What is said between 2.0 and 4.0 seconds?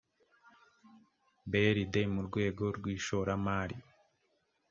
mu rwego rw ishoramari